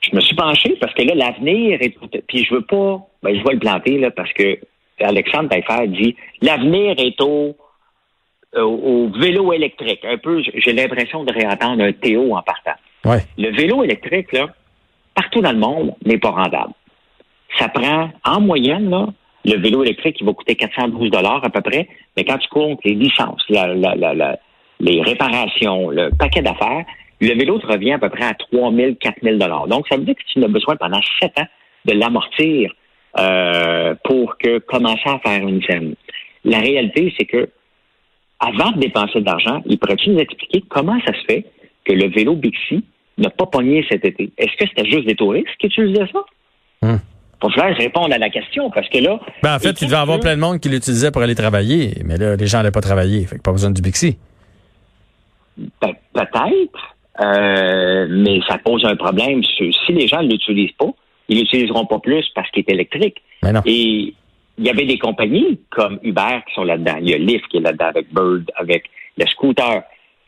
Je 0.00 0.14
me 0.14 0.20
suis 0.20 0.36
penché 0.36 0.76
parce 0.80 0.94
que 0.94 1.02
là, 1.02 1.14
l'avenir 1.14 1.78
est. 1.80 1.96
Puis 2.28 2.44
je 2.44 2.54
veux 2.54 2.62
pas. 2.62 3.00
Ben, 3.22 3.36
je 3.36 3.44
vais 3.44 3.54
le 3.54 3.58
planter, 3.58 3.98
là, 3.98 4.10
parce 4.10 4.32
que 4.32 4.58
Alexandre 5.00 5.48
Taillefer 5.48 5.88
dit 5.88 6.16
l'avenir 6.42 6.94
est 6.98 7.20
au, 7.20 7.56
euh, 8.54 8.62
au, 8.62 9.08
vélo 9.10 9.52
électrique. 9.52 10.04
Un 10.04 10.18
peu, 10.18 10.42
j'ai 10.42 10.72
l'impression 10.72 11.24
de 11.24 11.32
réentendre 11.32 11.82
un 11.82 11.92
Théo 11.92 12.34
en 12.34 12.42
partant. 12.42 12.78
Le 13.36 13.50
vélo 13.54 13.84
électrique, 13.84 14.32
là, 14.32 14.48
partout 15.14 15.40
dans 15.40 15.52
le 15.52 15.58
monde, 15.58 15.94
n'est 16.04 16.18
pas 16.18 16.30
rentable. 16.30 16.72
Ça 17.58 17.68
prend, 17.68 18.10
en 18.24 18.40
moyenne, 18.40 18.90
là, 18.90 19.06
le 19.44 19.60
vélo 19.60 19.84
électrique, 19.84 20.16
il 20.20 20.26
va 20.26 20.32
coûter 20.32 20.56
412 20.56 21.10
dollars 21.10 21.44
à 21.44 21.50
peu 21.50 21.60
près, 21.60 21.88
mais 22.16 22.24
quand 22.24 22.38
tu 22.38 22.48
comptes 22.48 22.80
les 22.84 22.94
licences, 22.94 23.44
les 23.48 25.02
réparations, 25.02 25.90
le 25.90 26.10
paquet 26.10 26.42
d'affaires, 26.42 26.84
le 27.20 27.34
vélo 27.34 27.58
te 27.58 27.66
revient 27.66 27.92
à 27.92 27.98
peu 27.98 28.10
près 28.10 28.24
à 28.24 28.34
3 28.34 28.72
000, 28.72 28.94
4 29.00 29.18
000 29.22 29.36
dollars. 29.36 29.68
Donc, 29.68 29.86
ça 29.88 29.96
veut 29.96 30.04
dire 30.04 30.14
que 30.14 30.22
tu 30.26 30.42
as 30.42 30.48
besoin 30.48 30.76
pendant 30.76 31.00
7 31.20 31.38
ans 31.38 31.46
de 31.84 31.92
l'amortir 31.92 32.72
euh, 33.18 33.94
pour 34.04 34.36
que 34.38 34.58
commencer 34.58 35.06
à 35.06 35.18
faire 35.18 35.46
une 35.46 35.62
scène. 35.62 35.94
La 36.44 36.58
réalité, 36.58 37.12
c'est 37.18 37.24
que 37.24 37.48
avant 38.38 38.70
de 38.72 38.80
dépenser 38.80 39.20
de 39.20 39.24
l'argent, 39.24 39.62
il 39.66 39.78
pourrait-tu 39.78 40.10
nous 40.10 40.18
expliquer 40.18 40.62
comment 40.68 40.98
ça 41.06 41.12
se 41.14 41.24
fait 41.26 41.46
que 41.84 41.92
le 41.92 42.08
vélo 42.08 42.34
Bixi 42.34 42.84
n'a 43.18 43.30
pas 43.30 43.46
pogné 43.46 43.84
cet 43.90 44.04
été? 44.04 44.30
Est-ce 44.36 44.56
que 44.58 44.68
c'était 44.68 44.90
juste 44.90 45.06
des 45.06 45.14
touristes 45.14 45.48
qui 45.58 45.66
utilisaient 45.68 46.06
ça? 46.12 46.24
Hum. 46.82 47.00
Pour 47.40 47.52
faire 47.52 47.74
répondre 47.76 48.14
à 48.14 48.18
la 48.18 48.30
question, 48.30 48.70
parce 48.70 48.88
que 48.88 48.98
là... 48.98 49.20
Ben, 49.42 49.56
en 49.56 49.58
fait, 49.58 49.80
il 49.80 49.86
devait 49.86 49.96
y 49.96 50.00
avoir 50.00 50.20
plein 50.20 50.36
de 50.36 50.40
monde 50.40 50.58
qui 50.58 50.68
l'utilisait 50.68 51.10
pour 51.10 51.22
aller 51.22 51.34
travailler, 51.34 51.94
mais 52.04 52.16
là, 52.16 52.36
les 52.36 52.46
gens 52.46 52.58
n'allaient 52.58 52.70
pas 52.70 52.80
travailler, 52.80 53.24
fait 53.24 53.36
que 53.36 53.42
pas 53.42 53.52
besoin 53.52 53.70
du 53.70 53.82
Bixi. 53.82 54.16
Ben, 55.56 55.92
peut-être, 56.12 56.96
euh, 57.20 58.06
mais 58.10 58.40
ça 58.48 58.58
pose 58.58 58.84
un 58.84 58.96
problème. 58.96 59.42
Si 59.44 59.92
les 59.92 60.06
gens 60.06 60.22
ne 60.22 60.28
l'utilisent 60.28 60.72
pas, 60.78 60.92
ils 61.28 61.38
l'utiliseront 61.38 61.86
pas 61.86 61.98
plus 61.98 62.24
parce 62.34 62.50
qu'il 62.50 62.64
est 62.66 62.72
électrique. 62.72 63.22
Et 63.64 64.14
il 64.58 64.64
y 64.64 64.70
avait 64.70 64.86
des 64.86 64.98
compagnies 64.98 65.60
comme 65.70 65.98
Uber 66.02 66.40
qui 66.46 66.54
sont 66.54 66.64
là-dedans. 66.64 66.96
Il 67.00 67.10
y 67.10 67.14
a 67.14 67.18
Lyft 67.18 67.46
qui 67.48 67.58
est 67.58 67.60
là-dedans 67.60 67.86
avec 67.86 68.12
Bird, 68.12 68.50
avec 68.56 68.84
le 69.18 69.26
scooter. 69.26 69.82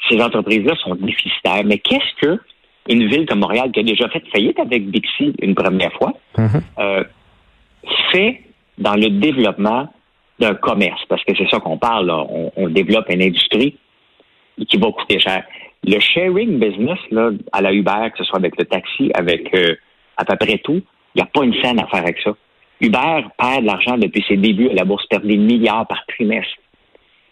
Ces 0.09 0.21
entreprises-là 0.21 0.75
sont 0.76 0.95
déficitaires. 0.95 1.64
Mais 1.64 1.78
qu'est-ce 1.78 2.26
que 2.26 2.40
une 2.88 3.07
ville 3.07 3.26
comme 3.26 3.40
Montréal, 3.40 3.71
qui 3.71 3.81
a 3.81 3.83
déjà 3.83 4.09
fait 4.09 4.23
faillite 4.33 4.59
avec 4.59 4.88
Bixi 4.88 5.35
une 5.43 5.55
première 5.55 5.93
fois, 5.95 6.14
mm-hmm. 6.37 6.62
euh, 6.78 7.05
fait 8.12 8.43
dans 8.78 8.95
le 8.95 9.11
développement 9.11 9.93
d'un 10.38 10.55
commerce? 10.55 11.02
Parce 11.09 11.23
que 11.25 11.35
c'est 11.37 11.49
ça 11.50 11.61
qu'on 11.61 11.78
parle. 11.78 12.11
On, 12.11 12.69
développe 12.69 13.07
une 13.11 13.23
industrie 13.23 13.76
qui 14.69 14.76
va 14.78 14.90
coûter 14.90 15.21
cher. 15.21 15.45
Le 15.85 16.00
sharing 16.00 16.59
business 16.59 16.99
là, 17.11 17.31
à 17.52 17.61
la 17.61 17.73
Uber, 17.73 18.11
que 18.12 18.19
ce 18.19 18.25
soit 18.25 18.38
avec 18.38 18.59
le 18.59 18.64
taxi, 18.64 19.11
avec 19.14 19.55
euh, 19.55 19.76
à 20.18 20.25
peu 20.25 20.37
près 20.37 20.58
tout. 20.58 20.82
Il 21.14 21.18
n'y 21.18 21.22
a 21.22 21.26
pas 21.26 21.44
une 21.44 21.54
scène 21.62 21.80
à 21.80 21.87
faire 21.87 22.02
avec 22.02 22.18
ça. 22.22 22.32
Uber 22.80 23.25
perd 23.38 23.62
de 23.62 23.66
l'argent 23.66 23.96
depuis 23.96 24.25
ses 24.28 24.37
débuts 24.37 24.68
la 24.72 24.84
bourse, 24.84 25.06
perd 25.06 25.25
des 25.25 25.37
milliards 25.37 25.87
par 25.87 26.04
trimestre. 26.06 26.52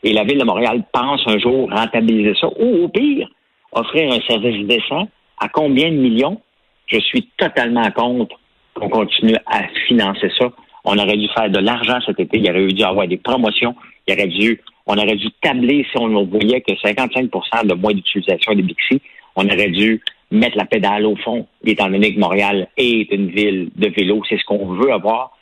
Et 0.02 0.12
la 0.12 0.24
Ville 0.24 0.38
de 0.38 0.44
Montréal 0.44 0.82
pense 0.92 1.22
un 1.26 1.38
jour 1.38 1.70
rentabiliser 1.70 2.34
ça, 2.40 2.48
ou 2.58 2.84
au 2.84 2.88
pire, 2.88 3.28
offrir 3.72 4.12
un 4.12 4.20
service 4.20 4.66
décent 4.66 5.08
à 5.38 5.48
combien 5.48 5.90
de 5.90 5.96
millions? 5.96 6.40
Je 6.86 6.98
suis 7.00 7.28
totalement 7.36 7.90
contre 7.90 8.38
qu'on 8.74 8.88
continue 8.88 9.36
à 9.46 9.66
financer 9.86 10.30
ça. 10.38 10.50
On 10.84 10.96
aurait 10.98 11.16
dû 11.16 11.28
faire 11.36 11.50
de 11.50 11.58
l'argent 11.58 11.98
cet 12.06 12.20
été. 12.20 12.38
Il 12.38 12.50
aurait 12.50 12.66
dû 12.66 12.82
avoir 12.84 13.08
des 13.08 13.16
promotions. 13.16 13.74
Il 14.06 14.14
aurait 14.14 14.28
dû, 14.28 14.60
on 14.86 14.96
aurait 14.96 15.16
dû 15.16 15.28
tabler 15.42 15.84
si 15.90 15.98
on 15.98 16.24
voyait 16.24 16.60
que 16.60 16.72
55% 16.72 17.66
de 17.66 17.74
moins 17.74 17.92
d'utilisation 17.92 18.54
des 18.54 18.62
Bixi. 18.62 19.00
On 19.34 19.44
aurait 19.46 19.70
dû 19.70 20.00
mettre 20.36 20.56
la 20.56 20.64
pédale 20.64 21.06
au 21.06 21.16
fond, 21.16 21.46
étant 21.64 21.88
donné 21.88 22.14
que 22.14 22.20
Montréal 22.20 22.68
est 22.76 23.12
une 23.12 23.28
ville 23.28 23.70
de 23.74 23.88
vélo. 23.88 24.22
C'est 24.28 24.38
ce 24.38 24.44
qu'on 24.44 24.66
veut 24.74 24.92
avoir. 24.92 25.32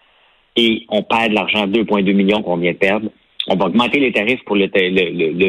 et 0.57 0.85
on 0.89 1.03
perd 1.03 1.31
de 1.31 1.35
l'argent, 1.35 1.67
2,2 1.67 2.13
millions 2.13 2.43
qu'on 2.43 2.57
vient 2.57 2.73
de 2.73 2.79
perdre. 2.79 3.09
On 3.49 3.57
va 3.57 3.67
augmenter 3.67 4.01
les 4.01 4.13
tarifs 4.13 4.43
pour 4.45 4.57
le, 4.57 4.69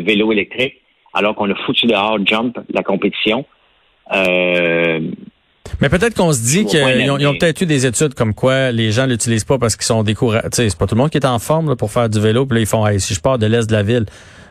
vélo 0.01 0.31
électrique 0.31 0.81
alors 1.13 1.35
qu'on 1.35 1.49
a 1.49 1.55
foutu 1.55 1.85
dehors 1.87 2.17
Jump, 2.25 2.57
la 2.69 2.83
compétition. 2.83 3.45
Euh, 4.13 4.99
mais 5.81 5.89
peut-être 5.89 6.15
qu'on 6.15 6.31
se 6.31 6.41
dit 6.41 6.65
qu'ils 6.65 7.11
ont, 7.11 7.33
peut-être 7.37 7.61
eu 7.61 7.65
des 7.65 7.85
études 7.85 8.13
comme 8.13 8.33
quoi 8.33 8.71
les 8.71 8.91
gens 8.91 9.05
l'utilisent 9.05 9.45
pas 9.45 9.57
parce 9.57 9.75
qu'ils 9.75 9.85
sont 9.85 10.03
découragés. 10.03 10.47
C'est 10.51 10.77
pas 10.77 10.87
tout 10.87 10.95
le 10.95 11.01
monde 11.01 11.09
qui 11.09 11.17
est 11.17 11.25
en 11.25 11.39
forme 11.39 11.75
pour 11.75 11.91
faire 11.91 12.09
du 12.09 12.19
vélo. 12.19 12.45
Puis 12.45 12.55
là, 12.55 12.61
ils 12.61 12.67
font 12.67 12.85
si 12.99 13.13
je 13.13 13.19
pars 13.19 13.37
de 13.37 13.45
l'est 13.45 13.67
de 13.67 13.73
la 13.73 13.83
ville, 13.83 14.05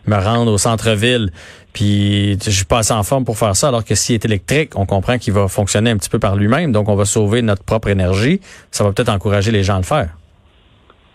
me 0.07 0.17
rendre 0.17 0.53
au 0.53 0.59
centre-ville, 0.59 1.31
puis 1.73 2.39
je 2.45 2.51
suis 2.51 2.65
pas 2.65 2.79
assez 2.79 2.93
en 2.93 3.03
forme 3.03 3.25
pour 3.25 3.39
faire 3.39 3.57
ça, 3.57 3.69
alors 3.69 3.85
que 3.85 3.95
s'il 3.95 4.15
est 4.15 4.25
électrique, 4.25 4.73
on 4.77 4.87
comprend 4.87 5.19
qu'il 5.19 5.33
va 5.33 5.49
fonctionner 5.49 5.91
un 5.91 5.97
petit 5.97 6.11
peu 6.11 6.19
par 6.19 6.37
lui-même, 6.37 6.73
donc 6.73 6.89
on 6.89 6.95
va 6.95 7.05
sauver 7.05 7.43
notre 7.43 7.65
propre 7.65 7.89
énergie. 7.89 8.41
Ça 8.71 8.85
va 8.85 8.93
peut-être 8.93 9.09
encourager 9.09 9.51
les 9.51 9.63
gens 9.63 9.77
à 9.77 9.79
le 9.79 9.85
faire. 9.85 10.09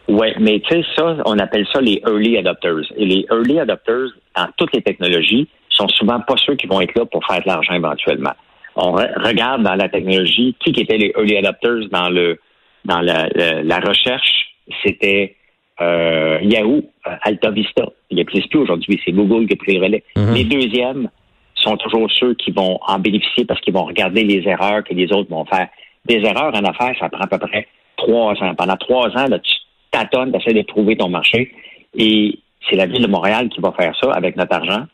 Oui, 0.08 0.30
mais 0.40 0.60
tu 0.68 0.76
sais, 0.76 0.84
ça, 0.98 1.18
on 1.26 1.38
appelle 1.38 1.68
ça 1.72 1.82
les 1.82 2.02
early 2.08 2.38
adopters. 2.38 2.92
Et 2.98 3.06
les 3.06 3.26
early 3.32 3.60
adopters, 3.60 4.08
dans 4.36 4.48
toutes 4.58 4.74
les 4.74 4.82
technologies, 4.82 5.48
sont 5.70 5.88
souvent 5.90 6.20
pas 6.20 6.36
ceux 6.44 6.56
qui 6.56 6.66
vont 6.66 6.82
être 6.82 6.96
là 6.96 7.06
pour 7.06 7.24
faire 7.26 7.42
de 7.42 7.48
l'argent 7.48 7.74
éventuellement. 7.74 8.34
On 8.76 8.92
regarde 8.92 9.64
dans 9.64 9.76
la 9.76 9.90
technologie, 9.90 10.56
qui 10.60 10.72
étaient 10.72 10.98
les 10.98 11.12
early 11.18 11.38
adopters 11.38 11.90
dans 11.92 12.10
le 12.10 12.40
dans 12.86 13.02
la, 13.02 13.80
recherche, 13.80 14.56
c'était 14.84 15.36
euh, 15.82 16.40
Yahoo, 16.42 16.84
euh, 17.08 17.12
Alta 17.22 17.52
Vista. 17.52 17.86
Il 18.10 18.18
n'existe 18.18 18.50
plus 18.50 18.60
aujourd'hui, 18.60 19.00
c'est 19.04 19.12
Google 19.12 19.48
qui 19.48 19.54
a 19.54 19.58
pris 19.58 19.78
le 19.78 19.84
relais. 19.84 20.04
Mhm. 20.16 20.34
Les 20.34 20.44
deuxièmes 20.44 21.10
sont 21.56 21.78
toujours 21.78 22.10
ceux 22.12 22.34
qui 22.36 22.52
vont 22.52 22.80
en 22.86 23.00
bénéficier 23.00 23.46
parce 23.46 23.60
qu'ils 23.62 23.74
vont 23.74 23.86
regarder 23.86 24.24
les 24.24 24.48
erreurs 24.48 24.84
que 24.84 24.94
les 24.94 25.12
autres 25.12 25.30
vont 25.30 25.46
faire. 25.46 25.68
Des 26.06 26.16
erreurs 26.16 26.56
en 26.56 26.64
affaires, 26.64 26.96
ça 27.00 27.10
prend 27.10 27.24
à 27.24 27.28
peu 27.28 27.38
près 27.38 27.68
trois 27.98 28.34
ans. 28.42 28.56
Pendant 28.56 28.78
trois 28.78 29.10
ans, 29.10 29.28
là, 29.28 29.40
tu 29.40 29.54
tâtonnes, 29.92 30.32
tu 30.32 30.38
essaies 30.38 30.54
de 30.54 30.62
trouver 30.62 30.96
ton 30.96 31.10
marché. 31.10 31.54
Et 31.98 32.40
c'est 32.70 32.76
la 32.76 32.86
ville 32.86 33.02
de 33.02 33.12
Montréal 33.12 33.50
qui 33.50 33.60
va 33.60 33.74
faire 33.74 33.96
ça 34.02 34.12
avec 34.12 34.36
notre 34.38 34.56
argent, 34.56 34.86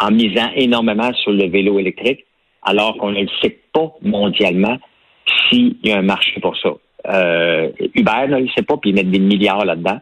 en 0.00 0.10
misant 0.10 0.50
énormément 0.54 1.12
sur 1.14 1.32
le 1.32 1.48
vélo 1.48 1.78
électrique, 1.78 2.24
alors 2.68 2.96
qu'on 2.98 3.10
ne 3.10 3.22
le 3.22 3.28
sait 3.42 3.58
pas 3.72 3.92
mondialement 4.02 4.76
s'il 5.48 5.76
y 5.82 5.90
a 5.90 5.98
un 5.98 6.02
marché 6.02 6.38
pour 6.40 6.56
ça. 6.58 6.70
Euh, 7.08 7.70
Uber 7.94 8.26
ne 8.28 8.40
le 8.40 8.48
sait 8.54 8.62
pas, 8.62 8.76
puis 8.76 8.90
ils 8.90 8.94
mettent 8.94 9.10
des 9.10 9.18
milliards 9.18 9.64
là-dedans. 9.64 9.98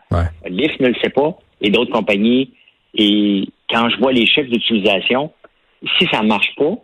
Lyft 0.46 0.80
ne 0.80 0.88
le 0.88 0.94
sait 1.02 1.10
pas, 1.10 1.36
et 1.60 1.70
d'autres 1.70 1.92
compagnies. 1.92 2.50
Et 2.94 3.48
quand 3.70 3.88
je 3.90 3.98
vois 3.98 4.12
les 4.12 4.26
chiffres 4.26 4.50
d'utilisation, 4.50 5.30
si 5.98 6.06
ça 6.12 6.22
ne 6.22 6.28
marche 6.28 6.54
pas, 6.56 6.74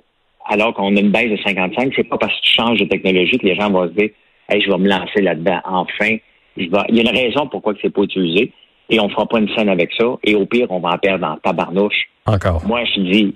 alors 0.49 0.75
qu'on 0.75 0.97
a 0.97 1.01
une 1.01 1.11
baisse 1.11 1.31
de 1.31 1.39
55, 1.45 1.93
c'est 1.97 2.05
pas 2.05 2.19
parce 2.19 2.33
que 2.33 2.43
tu 2.43 2.53
changes 2.55 2.79
de 2.79 2.85
technologie 2.85 3.39
que 3.39 3.47
les 3.47 3.55
gens 3.55 3.71
vont 3.71 3.89
se 3.89 3.93
dire 3.93 4.11
hey, 4.49 4.63
je 4.63 4.71
vais 4.71 4.79
me 4.79 4.89
lancer 4.89 5.21
là-dedans. 5.21 5.61
Enfin, 5.65 6.17
il 6.57 6.69
y 6.69 6.99
a 6.99 7.03
une 7.03 7.17
raison 7.17 7.47
pourquoi 7.47 7.75
c'est 7.81 7.91
pas 7.91 8.03
utilisé 8.03 8.53
et 8.91 9.01
on 9.01 9.09
fera 9.09 9.27
pas 9.27 9.39
une 9.39 9.49
scène 9.57 9.69
avec 9.69 9.91
ça. 9.99 10.05
Et 10.25 10.35
au 10.35 10.47
pire, 10.47 10.67
on 10.71 10.81
va 10.81 10.91
en 10.91 10.99
perdre 10.99 11.27
en 11.27 11.37
tabarnouche. 11.37 12.09
Encore. 12.27 12.63
Moi, 12.67 12.85
je 12.85 13.01
dis, 13.01 13.35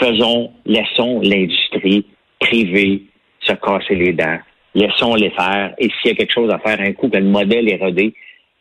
faisons, 0.00 0.52
laissons 0.66 1.20
l'industrie 1.20 2.06
privée 2.38 3.02
se 3.40 3.52
casser 3.52 3.94
les 3.94 4.12
dents. 4.12 4.38
Laissons-les 4.74 5.30
faire. 5.30 5.74
Et 5.78 5.88
s'il 5.88 6.10
y 6.10 6.14
a 6.14 6.14
quelque 6.14 6.32
chose 6.32 6.50
à 6.50 6.58
faire, 6.58 6.80
un 6.80 6.92
coup 6.92 7.08
que 7.08 7.16
le 7.16 7.24
modèle 7.24 7.68
est 7.68 7.76
rodé, 7.76 8.14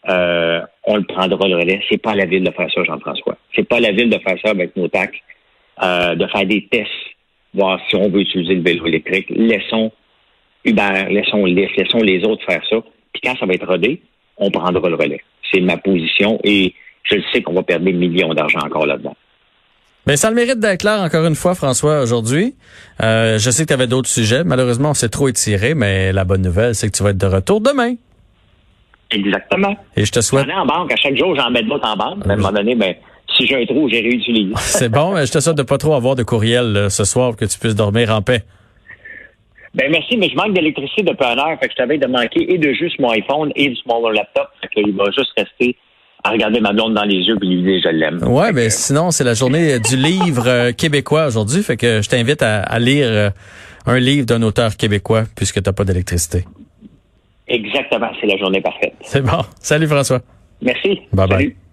euh, 0.10 0.62
on 0.86 0.96
le 0.96 1.04
prendra 1.04 1.48
le 1.48 1.56
relais. 1.56 1.82
C'est 1.90 2.02
pas 2.02 2.16
la 2.16 2.26
ville 2.26 2.44
de 2.44 2.52
faire 2.52 2.72
ça, 2.72 2.84
Jean-François. 2.84 3.38
C'est 3.56 3.68
pas 3.68 3.80
la 3.80 3.92
ville 3.92 4.10
de 4.10 4.18
faire 4.20 4.38
ça 4.44 4.52
avec 4.52 4.76
nos 4.76 4.88
taxes, 4.88 5.18
euh, 5.84 6.16
de 6.16 6.26
faire 6.28 6.46
des 6.46 6.66
tests, 6.68 6.90
voir 7.54 7.80
si 7.90 7.96
on 7.96 8.10
veut 8.10 8.22
utiliser 8.22 8.56
le 8.56 8.62
vélo 8.62 8.86
électrique. 8.88 9.28
Laissons 9.30 9.92
Uber, 10.64 11.08
laissons 11.10 11.46
Lyft, 11.46 11.76
laissons 11.78 12.00
les 12.00 12.24
autres 12.24 12.44
faire 12.46 12.64
ça. 12.70 12.78
Puis 13.14 13.22
quand 13.24 13.36
ça 13.38 13.46
va 13.46 13.54
être 13.54 13.68
rodé, 13.68 14.02
on 14.38 14.50
prendra 14.50 14.90
le 14.90 14.96
relais. 14.96 15.22
C'est 15.52 15.62
ma 15.62 15.78
position 15.78 16.40
et 16.44 16.74
je 17.04 17.18
sais 17.32 17.42
qu'on 17.42 17.54
va 17.54 17.64
perdre 17.64 17.86
des 17.86 17.94
millions 17.94 18.34
d'argent 18.34 18.60
encore 18.60 18.86
là-dedans. 18.86 19.16
Mais 20.08 20.16
ça 20.16 20.28
a 20.28 20.32
le 20.32 20.38
mérite 20.38 20.60
d'être 20.60 20.80
clair 20.80 21.02
encore 21.02 21.26
une 21.26 21.36
fois, 21.36 21.54
François, 21.54 22.02
aujourd'hui. 22.02 22.56
Euh, 23.04 23.38
je 23.38 23.52
sais 23.52 23.64
que 23.64 23.68
tu 23.68 23.74
avais 23.74 23.88
d'autres 23.88 24.08
sujets. 24.08 24.46
Malheureusement, 24.46 24.92
on 24.92 24.94
s'est 24.94 25.10
trop 25.10 25.28
étiré, 25.28 25.74
mais 25.76 26.14
la 26.14 26.24
bonne 26.24 26.42
nouvelle, 26.42 26.76
c'est 26.76 26.90
que 26.90 26.96
tu 26.96 27.04
vas 27.04 27.10
être 27.10 27.18
de 27.18 27.26
retour 27.26 27.60
demain. 27.60 27.96
Exactement. 29.12 29.76
Et 29.98 30.06
je 30.06 30.12
te 30.14 30.22
souhaite. 30.22 30.46
J'en 30.48 30.54
ai 30.54 30.60
en 30.62 30.66
banque. 30.66 30.94
À 30.94 30.96
chaque 30.96 31.18
jour, 31.18 31.36
j'en 31.36 31.52
mets 31.52 31.64
d'autres 31.64 31.90
en 31.90 31.98
banque. 31.98 32.26
à 32.26 32.32
un 32.32 32.36
moment 32.38 32.54
donné, 32.54 32.76
ben, 32.76 32.96
si 33.36 33.46
j'ai 33.48 33.62
un 33.62 33.66
trou, 33.66 33.90
j'ai 33.90 34.00
réutilisé. 34.00 34.54
c'est 34.60 34.90
bon, 34.90 35.14
mais 35.14 35.26
je 35.26 35.32
te 35.34 35.42
souhaite 35.42 35.58
de 35.58 35.64
pas 35.64 35.78
trop 35.78 35.94
avoir 35.94 36.16
de 36.16 36.24
courriel 36.24 36.88
ce 36.90 37.04
soir 37.04 37.32
pour 37.32 37.40
que 37.40 37.46
tu 37.46 37.60
puisses 37.60 37.76
dormir 37.76 38.10
en 38.10 38.22
paix. 38.22 38.44
Ben 39.74 39.92
merci, 39.92 40.16
mais 40.16 40.30
je 40.30 40.36
manque 40.36 40.54
d'électricité 40.54 41.04
depuis 41.04 41.26
un 41.26 41.38
heure, 41.38 41.60
fait 41.60 41.68
que 41.68 41.74
je 41.74 41.78
t'avais 41.78 41.98
de 41.98 42.08
manquer 42.08 42.52
et 42.52 42.58
de 42.58 42.72
juste 42.72 42.98
mon 43.00 43.10
iPhone 43.10 43.52
et 43.56 43.70
du 43.70 43.76
smaller 43.76 44.16
laptop. 44.16 44.48
Fait 44.62 44.70
qu'il 44.70 44.96
va 44.96 45.06
juste 45.12 45.32
rester 45.38 45.76
à 46.28 46.32
regarder 46.32 46.60
ma 46.60 46.74
blonde 46.74 46.94
dans 46.94 47.04
les 47.04 47.16
yeux 47.16 47.38
puis 47.40 47.50
lui 47.50 47.64
dire 47.64 47.82
je 47.84 47.90
l'aime. 47.90 48.24
Ouais, 48.24 48.52
mais 48.52 48.70
sinon 48.70 49.12
c'est 49.12 49.24
la 49.24 49.34
journée 49.34 49.80
du 49.90 49.96
livre 49.96 50.48
euh, 50.48 50.72
québécois 50.72 51.28
aujourd'hui, 51.28 51.64
fait 51.64 51.78
que 51.78 52.02
je 52.02 52.10
t'invite 52.10 52.42
à, 52.42 52.80
lire 52.80 53.08
euh, 53.08 53.30
un 53.86 54.00
livre 54.00 54.26
d'un 54.26 54.42
auteur 54.42 54.76
québécois 54.76 55.24
puisque 55.36 55.62
t'as 55.62 55.74
pas 55.74 55.84
d'électricité. 55.84 56.46
Exactement, 57.48 58.10
c'est 58.20 58.28
la 58.28 58.38
journée 58.38 58.62
parfaite. 58.62 58.94
C'est 59.02 59.22
bon. 59.22 59.42
Salut 59.62 59.88
François. 59.88 60.20
Merci. 60.62 61.00
Bye 61.14 61.28
bye. 61.28 61.67